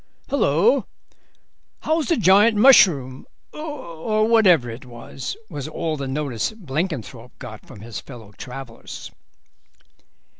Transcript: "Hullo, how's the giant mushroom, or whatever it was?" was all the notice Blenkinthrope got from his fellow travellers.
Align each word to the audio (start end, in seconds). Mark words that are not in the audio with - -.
"Hullo, 0.31 0.87
how's 1.81 2.07
the 2.07 2.17
giant 2.17 2.57
mushroom, 2.57 3.27
or 3.53 4.27
whatever 4.27 4.67
it 4.67 4.83
was?" 4.83 5.37
was 5.47 5.67
all 5.67 5.95
the 5.95 6.07
notice 6.07 6.53
Blenkinthrope 6.53 7.37
got 7.37 7.67
from 7.67 7.81
his 7.81 7.99
fellow 7.99 8.31
travellers. 8.31 9.11